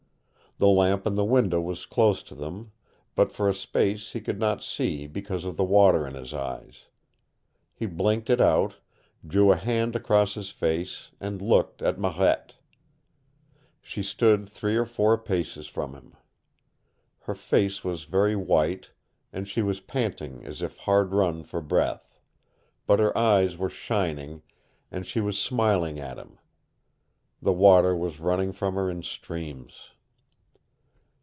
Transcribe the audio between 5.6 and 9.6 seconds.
water in his eyes. He blinked it out, drew a